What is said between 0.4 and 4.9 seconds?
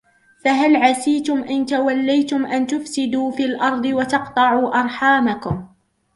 فهل عسيتم إن توليتم أن تفسدوا في الأرض وتقطعوا